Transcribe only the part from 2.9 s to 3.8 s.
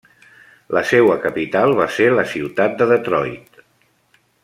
Detroit.